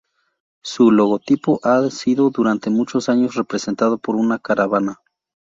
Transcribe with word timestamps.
Su 0.63 0.89
logotipo 0.89 1.59
ha 1.61 1.91
sido 1.91 2.31
durante 2.31 2.71
muchos 2.71 3.07
años 3.07 3.35
representado 3.35 3.99
por 3.99 4.15
una 4.15 4.39
caravana. 4.39 4.99